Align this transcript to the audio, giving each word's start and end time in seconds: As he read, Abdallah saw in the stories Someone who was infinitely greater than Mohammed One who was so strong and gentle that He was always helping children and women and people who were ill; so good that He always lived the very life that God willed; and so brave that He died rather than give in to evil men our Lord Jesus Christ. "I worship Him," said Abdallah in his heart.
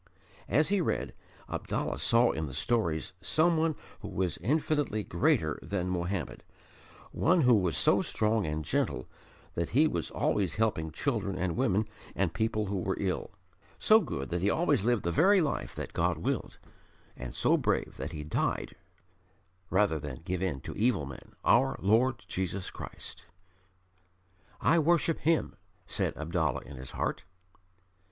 As 0.49 0.69
he 0.69 0.81
read, 0.81 1.13
Abdallah 1.47 1.99
saw 1.99 2.31
in 2.31 2.47
the 2.47 2.55
stories 2.55 3.13
Someone 3.21 3.75
who 3.99 4.07
was 4.07 4.39
infinitely 4.39 5.03
greater 5.03 5.59
than 5.61 5.91
Mohammed 5.91 6.41
One 7.11 7.41
who 7.41 7.53
was 7.53 7.77
so 7.77 8.01
strong 8.01 8.47
and 8.47 8.65
gentle 8.65 9.07
that 9.53 9.69
He 9.77 9.87
was 9.87 10.09
always 10.09 10.55
helping 10.55 10.89
children 10.89 11.37
and 11.37 11.55
women 11.55 11.87
and 12.15 12.33
people 12.33 12.65
who 12.65 12.77
were 12.79 12.97
ill; 12.99 13.29
so 13.77 13.99
good 13.99 14.29
that 14.29 14.41
He 14.41 14.49
always 14.49 14.83
lived 14.83 15.03
the 15.03 15.11
very 15.11 15.39
life 15.39 15.75
that 15.75 15.93
God 15.93 16.17
willed; 16.17 16.57
and 17.15 17.35
so 17.35 17.55
brave 17.55 17.97
that 17.97 18.11
He 18.11 18.23
died 18.23 18.75
rather 19.69 19.99
than 19.99 20.23
give 20.25 20.41
in 20.41 20.61
to 20.61 20.75
evil 20.75 21.05
men 21.05 21.33
our 21.45 21.75
Lord 21.79 22.25
Jesus 22.27 22.71
Christ. 22.71 23.27
"I 24.59 24.79
worship 24.79 25.19
Him," 25.19 25.57
said 25.85 26.17
Abdallah 26.17 26.61
in 26.61 26.77
his 26.77 26.89
heart. 26.89 27.23